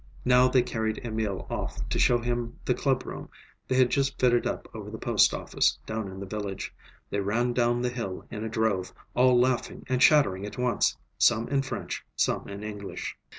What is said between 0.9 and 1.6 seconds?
Emil